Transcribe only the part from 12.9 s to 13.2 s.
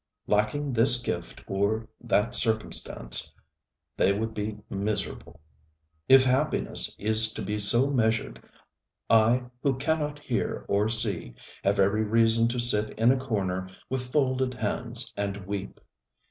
in a